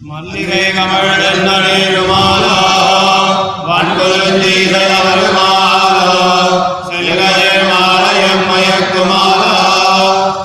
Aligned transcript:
மல்லிகை 0.00 0.60
கமழ்தன்னேருமாலா 0.76 2.54
வன்புலம் 3.66 4.38
செய்த 4.42 4.76
அவருமாலா 4.94 6.06
செல்வதே 6.86 7.50
மாலயம் 7.66 8.46
மயக்குமாலா 8.50 9.52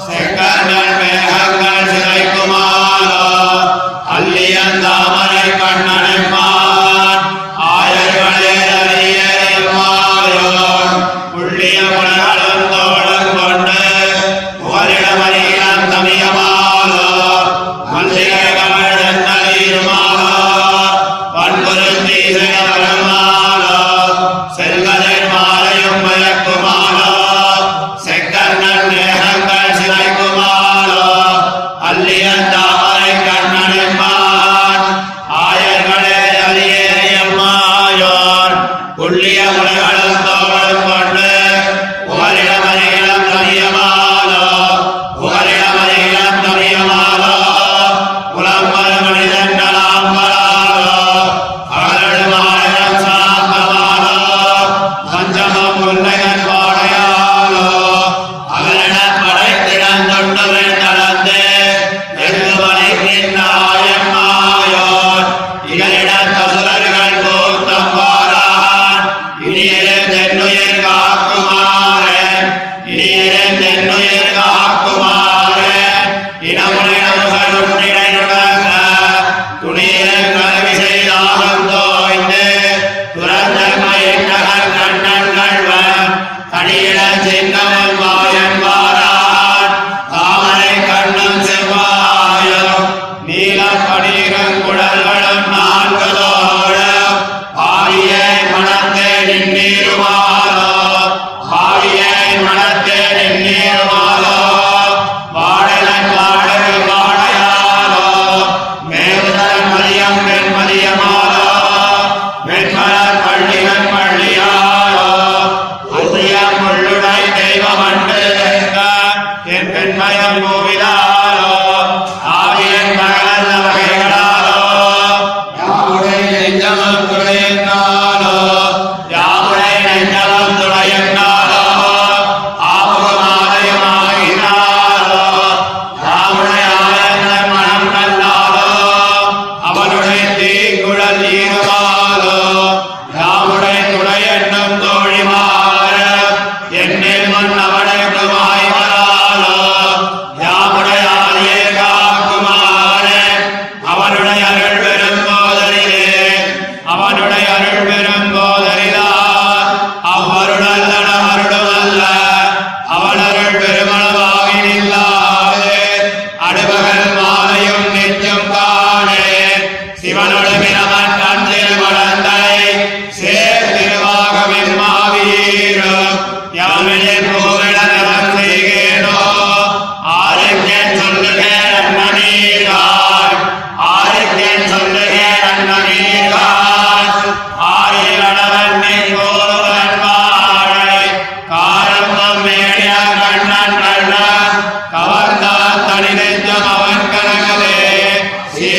செக்கண்ணன் 0.08 0.94
மேகங்கள் 1.00 1.90
சிறைக்குமாலா 1.92 3.22
அல்லியன் 4.18 4.84
தாமரை 4.84 5.48
கண்ணனை 5.62 6.20
மான் 6.34 7.26
ஆயர்வனே 7.70 8.54
அறிய 8.82 9.22
மாலா 9.72 10.52
புள்ளிய 11.32 11.80
மலர்ந்தோ 11.96 12.84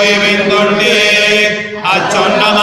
রইবেন 0.00 0.40
দণ্ডে 0.50 0.96
আচন্না 1.94 2.59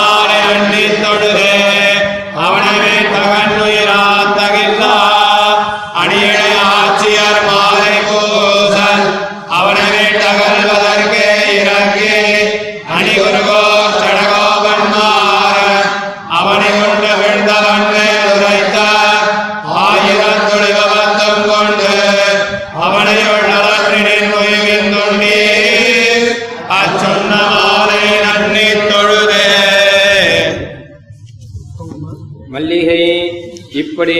இப்படி 33.97 34.17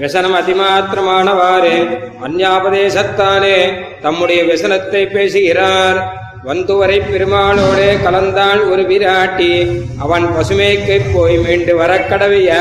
விசனம் 0.00 0.34
அதிமாத்திரமானவாறு 0.34 1.72
அந்யாபதேசத்தாலே 2.26 3.56
தம்முடைய 4.04 4.40
விசனத்தை 4.50 5.02
பேசுகிறார். 5.06 5.98
வந்துவரை 6.46 6.96
பெருமாளோடு 7.08 7.88
கலந்தான் 8.04 8.60
ஒரு 8.70 8.82
விராட்டி. 8.90 9.50
அவன் 10.04 10.26
பசுமைக்கு 10.36 10.96
போய் 11.14 11.36
மீண்டு 11.44 11.74
வர 11.80 11.98
கடவிய 12.12 12.52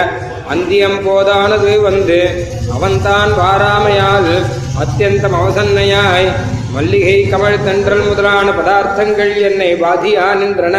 அந்தியம் 0.54 1.00
போதானது 1.06 1.72
வந்து 1.88 2.20
அவன்தான் 2.78 3.32
வாராமையால் 3.40 4.32
அத்தியந்தம் 4.84 5.38
அவசன்னையாய் 5.42 6.30
மல்லிகை 6.76 7.18
கமல் 7.32 7.64
தன்றல் 7.70 8.08
முதலான 8.10 8.50
பதார்த்தங்கள் 8.60 9.34
என்னை 9.50 9.72
பாதியா 9.86 10.28
நின்றன. 10.44 10.78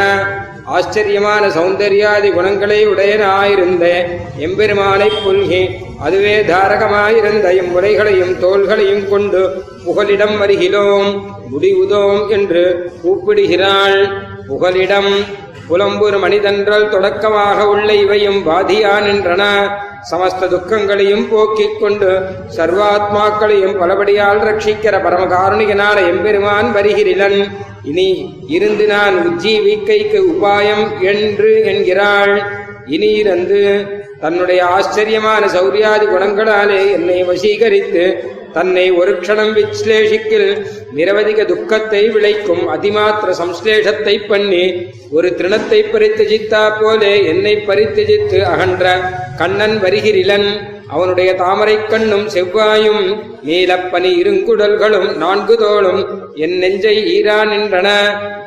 ஆச்சரியமான 0.69 1.49
சௌந்தர்யாதி 1.49 2.33
குணங்களை 2.33 2.89
உடையனாயிருந்த. 2.89 4.05
எம்பெருமானைப் 4.39 5.29
புல்கி 5.29 5.69
அதுவே 6.01 6.41
தாரகமாயிருந்த 6.43 7.53
எம்புரைகளையும் 7.55 8.39
தோள்களையும் 8.39 9.09
கொண்டு 9.09 9.63
புகலிடம் 9.85 10.39
வருகிறோம். 10.39 11.37
முடிவுதோம் 11.53 12.29
என்று 12.29 12.93
கூப்பிடுகிறாள். 13.03 14.09
புகலிடம் 14.47 15.25
புலம்பூர் 15.71 16.19
மனிதன்றல் 16.19 16.89
தொடக்கமாக 16.89 17.69
உள்ள 17.69 17.95
இவையும் 17.95 18.47
பாதியா 18.47 19.01
நின்றன 19.01 19.69
சமஸ்த 20.11 20.49
துக்கங்களையும் 20.49 21.29
போக்கிக் 21.29 21.81
கொண்டு 21.81 22.21
சர்வாத்மாக்களையும் 22.57 23.79
பலபடியால் 23.79 24.39
ரட்சிக்கிற 24.39 24.95
பரமகாருணிகனான 25.03 26.07
எம்பெருமான் 26.07 26.73
வருகிறன் 26.73 27.67
இனி 27.83 28.45
இருந்து 28.49 28.87
நான் 28.87 29.15
உஜ்ஜீவிக்கைக்கு 29.29 30.21
உபாயம் 30.33 31.01
என்று 31.01 31.63
என்கிறாள். 31.65 32.43
இனி 32.87 33.13
இருந்து 33.13 33.87
தன்னுடைய 34.21 34.65
ஆச்சரியமான 34.65 35.47
சௌரியாதி 35.47 36.07
குணங்களாலே 36.07 36.91
என்னை 36.93 37.23
வசீகரித்து 37.23 38.05
தன்னை 38.59 38.87
ஒரு 39.01 39.13
க்ஷணம் 39.21 39.53
விஸ்லேஷிக்கில் 39.57 40.49
நிரவதிக 40.97 41.45
துக்கத்தை 41.47 42.01
விளைக்கும் 42.15 42.65
அதிமாத்திர 42.77 43.35
சம்ஸ்லேஷத்தை 43.43 44.15
பண்ணி 44.29 44.65
ஒரு 45.17 45.29
திருணத்தை 45.39 45.81
பறித்து 45.93 46.25
ஜித்தா 46.25 46.63
போலே 46.81 47.13
என்னை 47.27 47.55
பரித்தஜித்து 47.69 48.41
அகன்ற 48.53 48.87
கண்ணன் 49.39 49.77
வருகிறிலன். 49.85 50.49
அவனுடைய 50.89 51.35
தாமரைக் 51.35 51.89
கண்ணும் 51.89 52.29
செவ்வாயும் 52.29 53.23
நீலப்பனி 53.47 54.21
இருங்குடல்களும் 54.23 55.17
நான்கு 55.17 55.57
தோளும் 55.57 56.07
என் 56.35 56.59
நெஞ்சை 56.59 57.23
ஈரா 57.23 57.45
நின்றன. 57.45 57.89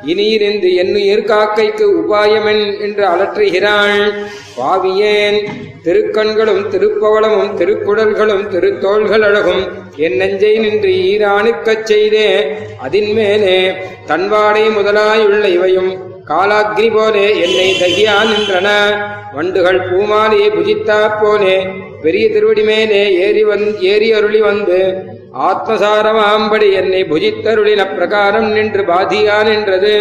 இனியிருந்து 0.05 0.73
என்னுயிர் 0.75 1.23
காக்கைக்கு 1.23 2.03
உபாயமென் 2.03 2.81
என்று 2.81 3.07
அலற்றுகிறாள். 3.07 4.13
பாவியேன் 4.57 5.47
திருக்கண்களும் 5.83 6.69
திருப்பவளமும் 6.69 7.57
திருக்குடல்களும் 7.57 8.47
திருத்தோள்கள் 8.47 9.21
அழகும். 9.21 9.67
என் 9.95 10.15
நெஞ்சை 10.15 10.57
நின்று 10.57 10.89
ஈரானுக்கச் 10.89 11.83
செய்தே 11.83 12.57
அதின் 12.89 13.13
மேலே 13.13 13.71
தன்வாடை 14.07 14.69
முதலாயுள்ள 14.69 15.45
இவையும் 15.45 16.10
காலாக்னி 16.29 16.87
போலே 16.95 17.27
என்னை 17.45 17.69
தகியா 17.81 18.15
நின்றன. 18.31 18.67
வண்டுகள் 19.35 19.79
பூமாலையை 19.89 20.49
புஜித்தா 20.57 20.99
போலே 21.21 21.67
பெரிய 22.01 22.29
திருவடி 22.29 22.63
மேலே 22.63 23.01
ஏறி 23.25 23.43
வந் 23.45 23.65
ஏறி 23.81 24.13
அருளி 24.13 24.41
வந்து 24.41 24.79
ஆத்மசாரமாம்படி 25.49 26.73
என்னை 26.73 27.03
புஜித்தருளின 27.03 27.81
பிரகாரம் 27.95 28.49
நின்று 28.51 28.83
பாதியா 28.83 29.43
நின்றது. 29.43 29.95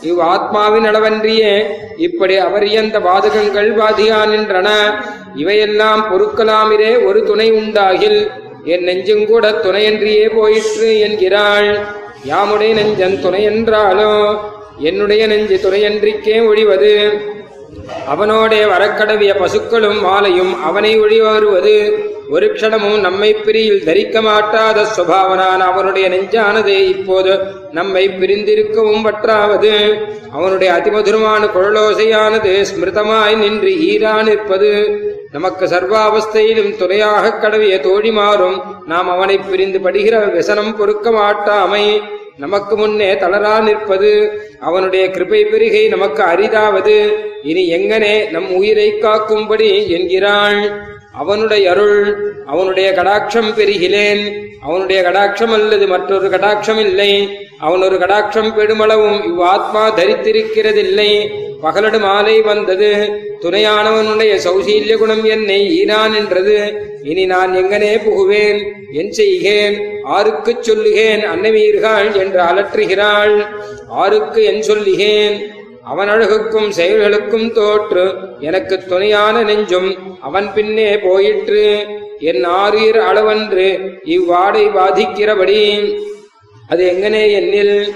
இவ் 0.00 0.20
ஆத்மாவின் 0.20 0.86
அளவன்றியே 0.90 1.52
இப்படி 1.96 2.36
அவரியந்த 2.38 2.96
பாதகங்கள் 3.08 3.70
பாதியா 3.80 4.20
நின்றன. 4.32 4.68
இவையெல்லாம் 5.34 6.02
பொறுக்கலாமிரே 6.12 7.04
ஒரு 7.06 7.24
துணை 7.24 7.50
உண்டாகில் 7.50 8.30
என் 8.64 8.86
நெஞ்சுங்கூட 8.86 9.44
துணையன்றியே 9.64 10.26
போயிற்று 10.36 10.98
என்கிறாள். 10.98 11.70
யாமுடைய 12.24 12.72
நெஞ்சன் 12.74 13.16
துணையென்றாலோ 13.24 14.12
என்னுடைய 14.78 15.26
நெஞ்சு 15.26 15.60
துணையன்றிக்கே 15.62 16.46
ஒழிவது. 16.46 17.20
அவனோடே 18.08 18.64
வரக்கடவிய 18.64 19.34
பசுக்களும் 19.38 20.00
மாலையும் 20.00 20.62
அவனை 20.62 21.00
ஒழிவருவது 21.00 22.04
ஒரு 22.30 22.46
க்ஷணமும் 22.46 23.00
நம்மை 23.00 23.34
பிரியில் 23.34 23.84
தரிக்க 23.84 24.20
மாட்டாத 24.20 24.86
சுபாவனான 24.96 25.58
அவனுடைய 25.58 26.08
நெஞ்சானது 26.08 26.76
இப்போது 26.88 27.38
நம்மை 27.72 28.08
பிரிந்திருக்கவும் 28.08 29.02
பற்றாவது. 29.02 29.94
அவனுடைய 30.32 30.72
அதிமதுரமான 30.72 31.46
குழலோசையானது 31.46 32.64
ஸ்மிருதமாய் 32.70 33.36
நின்று 33.36 33.68
ஈரா 33.68 34.22
நிற்பது. 34.22 34.72
நமக்கு 35.32 35.66
சர்வாவஸ்தையிலும் 35.66 36.76
துணையாக 36.76 37.38
கடவிய 37.40 37.76
தோழிமாறும் 37.76 38.62
நாம் 38.86 39.10
அவனை 39.10 39.38
பிரிந்து 39.38 39.80
படுகிற 39.80 40.18
விசனம் 40.18 40.76
பொறுக்க 40.76 41.10
மாட்டாமை. 41.10 42.02
நமக்கு 42.36 42.76
முன்னே 42.76 43.12
தளரா 43.12 43.62
நிற்பது. 43.62 44.42
அவனுடைய 44.60 45.10
கிருபை 45.10 45.44
பெருகை 45.44 45.88
நமக்கு 45.88 46.22
அரிதாவது. 46.22 47.12
இனி 47.42 47.70
எங்கனே 47.70 48.30
நம் 48.30 48.54
உயிரை 48.54 48.92
காக்கும்படி 48.92 49.88
என்கிறாள். 49.88 50.72
அவனுடைய 51.12 51.70
அருள் 51.70 52.34
அவனுடைய 52.46 52.92
கடாட்சம் 52.92 53.52
பெருகிலேன். 53.56 54.32
அவனுடைய 54.62 55.02
கடாட்சம் 55.02 55.52
அல்லது 55.52 55.86
மற்றொரு 55.86 56.28
கடாட்சம் 56.28 56.78
இல்லை. 56.78 57.38
அவன் 57.58 57.82
ஒரு 57.82 57.96
கடாட்சம் 57.96 58.52
பெடுமளவும் 58.58 59.22
இவ்வாத்மா 59.22 59.94
தரித்திருக்கிறதில்லை. 59.96 61.28
பகலடு 61.60 61.98
மாலை 61.98 62.40
வந்தது. 62.40 63.08
துணையானவனுடைய 63.40 64.38
சௌசீல்ய 64.44 64.96
குணம் 64.96 65.24
என்னை 65.24 65.70
ஈரான் 65.70 66.14
என்றது. 66.14 66.72
இனி 67.02 67.26
நான் 67.26 67.56
எங்கனே 67.56 67.98
புகுவேன். 67.98 68.72
என் 68.92 69.10
செய்கேன். 69.10 69.91
ஆருக்குச் 70.04 70.62
சொல்லுகேன் 70.62 71.24
அன்னவீர்கள் 71.24 72.14
என்று 72.14 72.40
அலற்றுகிறாள். 72.42 73.46
ஆருக்கு 73.88 74.42
என் 74.42 74.62
சொல்லுகேன் 74.62 75.40
அவன் 75.84 76.08
அழகுக்கும் 76.08 76.70
செயல்களுக்கும் 76.76 77.52
தோற்று 77.52 78.14
எனக்கு 78.40 78.86
துணையான 78.86 79.42
நெஞ்சும் 79.42 79.96
அவன் 80.20 80.54
பின்னே 80.54 80.98
போயிற்று. 80.98 81.86
என் 82.18 82.44
ஆறுயிர் 82.46 82.98
அளவன்று 82.98 83.94
இவ்வாடை 84.04 84.64
பாதிக்கிறபடி 84.68 85.96
அது 86.68 86.92
எங்கனே 86.92 87.24
என்னில்? 87.40 87.92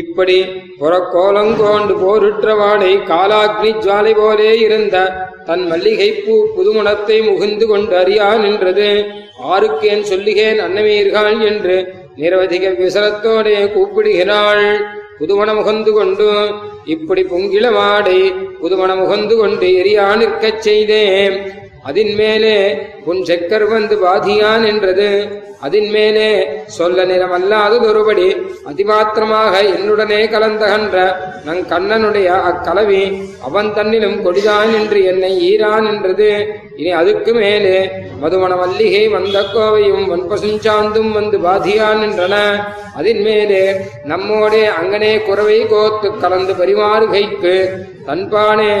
இப்படி 0.00 0.36
புறக்கோலங்கோண்டு 0.80 1.94
போருற்ற 2.00 2.54
வாடை 2.60 2.92
காலாக்னி 3.10 3.70
ஜுவாலை 3.82 4.12
போலே 4.20 4.48
இருந்த 4.64 4.96
தன் 5.48 5.64
மல்லிகைப்பூ 5.70 6.34
புதுமணத்தை 6.56 7.18
முகிந்து 7.28 7.66
கொண்டு 7.66 7.94
அறியா 7.96 8.28
நின்றது. 8.44 8.88
ஆருக்கேன் 9.52 10.04
சொல்லுகேன் 10.10 10.60
அன்னமீர்கள் 10.66 11.38
என்று 11.50 11.76
நிரவதிக 12.20 12.64
விசலத்தோடே 12.80 13.56
கூப்பிடுகிறாள். 13.74 14.66
புதுமண 15.18 15.48
முகந்து 15.58 15.90
கொண்டு 15.98 16.28
இப்படி 16.94 17.22
பொங்கிள 17.32 17.66
மாடை 17.78 18.18
புதுமண 18.62 18.90
முகந்து 19.02 19.36
கொண்டு 19.40 19.66
எரியா 19.80 20.06
நிற்கச் 20.22 20.62
செய்தேன். 20.68 21.36
அதின் 21.84 22.14
மேலே 22.14 22.54
உன் 23.04 23.22
செக்கர் 23.22 23.64
வந்து 23.68 23.96
பாதியான் 24.04 24.64
என்றது. 24.66 25.08
அதின் 25.66 25.90
மேலே 25.90 26.46
சொல்ல 26.66 27.04
நிறமல்லாததொருபடி 27.04 28.26
அதிமாத்திரமாக 28.70 29.52
என்னுடனே 29.76 30.18
கலந்தகன்ற 30.34 30.96
நங் 31.44 31.62
கண்ணனுடைய 31.72 32.28
அக்கலவி 32.50 33.02
அவன் 33.42 33.70
தன்னிலும் 33.74 34.18
கொடிதான் 34.24 34.72
என்று 34.80 35.04
என்னை 35.04 35.32
ஈரான் 35.50 35.86
என்றது. 35.86 36.30
இனி 36.76 36.90
அதுக்கு 36.90 37.34
மேலே 37.34 37.76
மதுமண 38.22 38.56
மல்லிகை 38.56 39.08
வந்த 39.08 39.40
கோவையும் 39.54 40.06
வன்பசுஞ்சாந்தும் 40.12 41.12
வந்து 41.12 41.38
பாதியான் 41.38 42.02
என்றன. 42.08 42.34
அதின் 42.98 43.22
மேலே 43.22 43.62
நம்மோடே 44.04 44.64
அங்கனே 44.80 45.24
குறவை 45.24 45.66
கோத்து 45.66 46.10
கலந்து 46.20 46.52
பரிமாறுகைக்கு 46.52 47.56
தன்பானே 48.06 48.72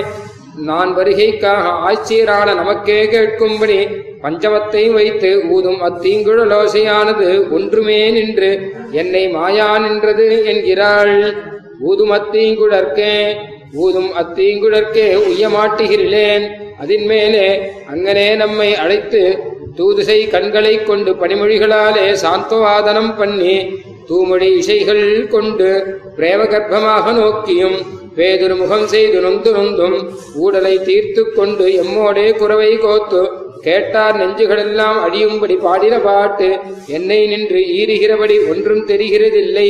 நான் 0.56 0.96
வருகைக்காக 0.96 1.68
ஆட்சியரான 1.68 2.54
நமக்கே 2.54 3.04
கேட்கும்படி 3.04 4.02
பஞ்சமத்தையும் 4.22 4.92
வைத்து 4.92 5.42
ஊதும் 5.48 5.80
அத்தீங்குழலோசையானது 5.80 7.52
ஒன்றுமே 7.52 8.10
நின்று 8.10 8.72
என்னை 8.90 9.28
மாயா 9.28 9.78
நின்றது 9.78 10.44
என்கிறாள். 10.46 11.34
ஊதும் 11.80 12.10
அத்தீங்குழற்கே 12.10 13.36
ஊதும் 13.72 14.10
அத்தீங்குழற்கே 14.12 15.22
உய்யமாட்டுகிறேன். 15.28 16.48
அதின் 16.84 17.06
மேலே 17.06 17.72
அங்கனே 17.94 18.36
நம்மை 18.36 18.74
அழைத்து 18.74 19.38
தூதுசை 19.76 20.30
கண்களைக் 20.30 20.86
கொண்டு 20.86 21.12
பனிமொழிகளாலே 21.12 22.16
சாந்தவாதனம் 22.22 23.16
பண்ணி 23.16 23.82
தூமொழி 24.08 24.56
இசைகள் 24.56 25.28
கொண்டு 25.28 26.00
பிரேமகர்ப்பமாக 26.16 27.12
நோக்கியும் 27.12 28.02
வேதுரு 28.16 28.54
முகம் 28.56 28.86
செய்து 28.86 29.20
நொந்து 29.20 29.50
நொந்தும் 29.52 29.96
ஊடலை 30.34 30.74
தீர்த்து 30.82 31.22
கொண்டு 31.30 31.66
எம்மோடே 31.82 32.26
குறவை 32.38 32.72
கோத்து 32.76 33.22
கேட்டார் 33.62 34.16
நெஞ்சுகளெல்லாம் 34.20 34.98
அழியும்படி 35.04 35.54
பாடின 35.56 35.94
பாட்டு 35.98 36.48
என்னை 36.86 37.18
நின்று 37.26 37.60
ஈறுகிறபடி 37.78 38.36
ஒன்றும் 38.50 38.84
தெரிகிறதில்லை. 38.86 39.68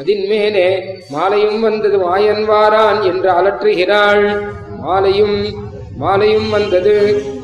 அதின் 0.00 0.24
மேலே 0.28 0.66
மாலையும் 1.10 1.60
வந்தது 1.60 1.98
மாயன் 1.98 2.44
வாரான் 2.50 3.00
என்று 3.02 3.30
அலற்றுகிறாள். 3.30 4.26
மாலையும் 4.84 5.36
மாலையும் 5.96 6.48
வந்தது 6.50 6.94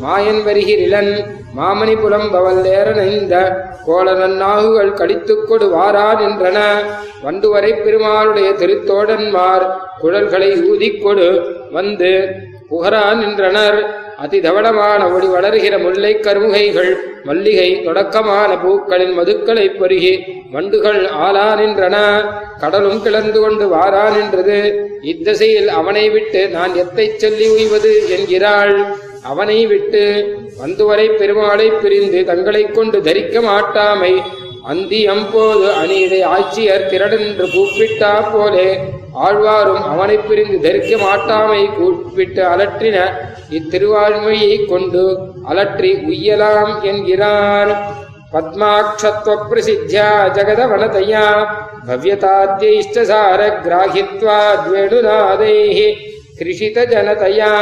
மாயன் 0.02 0.40
வருகிறன் 0.44 1.12
மாமணி 1.56 1.94
பவல்லேரனைந்த 1.94 2.66
ஏறனைந்த 2.66 3.52
கோளனன் 3.86 4.36
நாகுகள் 4.36 4.92
கடித்துக் 4.92 5.48
கொடு 5.48 5.76
வாரான் 5.76 6.82
வண்டுவரை 7.22 7.72
பெருமாளுடைய 7.72 8.52
திருத்தோடன்மார் 8.52 9.76
குழல்களை 10.00 10.62
ஊதிக் 10.68 11.02
கொடு 11.02 11.56
வந்து 11.70 12.28
புகரா 12.70 13.16
நின்றனர். 13.16 14.06
அதிதவளமான 14.22 15.14
ஒளி 15.14 15.26
வளர்கிற 15.26 15.78
முல்லை 15.78 16.16
கருமுகைகள் 16.16 16.96
மல்லிகை 17.24 17.82
தொடக்கமான 17.84 18.62
பூக்களின் 18.62 19.18
மதுக்களைப் 19.18 19.82
பருகி 19.82 20.20
வண்டுகள் 20.52 21.08
ஆளா 21.08 21.58
நின்றன. 21.58 22.24
கடலும் 22.58 23.02
கிளர்ந்து 23.02 23.40
கொண்டு 23.40 23.68
வாரா 23.68 24.10
நின்றது. 24.10 24.88
இத்திசையில் 25.02 25.66
அவனை 25.66 26.10
விட்டு 26.10 26.48
நான் 26.48 26.74
எத்தைச் 26.74 27.18
சொல்லி 27.18 27.48
உய்வது 27.48 28.10
என்கிறாள். 28.10 28.84
அவனை 29.22 29.66
விட்டு 29.66 30.36
வந்துவரை 30.62 31.08
பெருமாளை 31.08 31.68
பிரிந்து 31.68 32.24
தங்களைக் 32.24 32.74
கொண்டு 32.74 33.00
தரிக்க 33.00 33.40
மாட்டாமை. 33.40 34.22
அந்தி 34.64 35.08
அம்போது 35.08 35.72
அநீதை 35.72 36.24
ஆட்சியர் 36.24 36.86
திரடென்று 36.86 37.46
கூப்பிட்டா 37.46 38.32
போலே 38.32 38.78
ஆழ்வாரும் 39.24 39.82
அவனை 39.82 40.16
பிரிந்து 40.16 40.60
தரிக்க 40.60 40.96
மாட்டாமை 40.96 41.66
கூப்பிட்டு 41.66 42.42
அலற்றின. 42.42 43.04
இத்திருவாழ்மையை 43.50 44.66
கொண்டு 44.66 45.18
அலற்றி 45.50 45.94
உய்யலாம் 45.94 46.82
என்கிறான். 46.82 47.94
பத்மாட்சத்வ 48.32 49.36
பிரசித்தியா 49.50 50.30
ஜகதவனதையா. 50.34 51.46
பவ்யதாத்தியிஷ்டசார 51.86 53.52
கிராகித்வா 53.64 54.40
த்வேணுநாதைஹி. 54.66 55.94
कृषितजनतया 56.38 57.52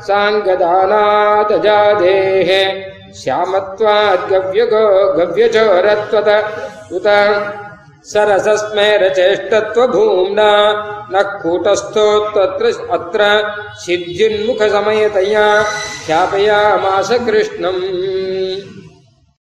साङ्गदानादजादेः। 0.00 2.50
श्यामत्वाद्गव्यगो 3.12 5.12
गव्यचोरत्वत। 5.12 6.28
उत 6.92 7.06
सरसस्मेरचेष्टत्वभूम्ना 8.04 10.50
न 11.12 11.14
कूटस्थोऽत्र 11.42 12.66
अत्र 12.90 13.20
सिद्ध्युन्मुखसमयतया 13.84 15.46
ख्यापयामास 16.06 17.10
कृष्णम्। 17.26 17.80